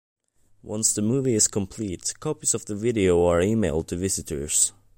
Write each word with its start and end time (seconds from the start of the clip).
Once 0.63 0.93
the 0.95 1.01
movie 1.03 1.35
is 1.35 1.47
complete, 1.47 2.15
copies 2.19 2.55
of 2.55 2.65
the 2.65 2.73
video 2.73 3.23
are 3.27 3.39
emailed 3.41 3.85
to 3.85 3.95
visitors. 3.95 4.73